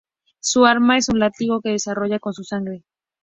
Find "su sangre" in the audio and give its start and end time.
2.33-2.81